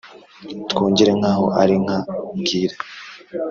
[0.71, 1.95] Twongere nkaho arinka
[2.33, 2.75] ubwira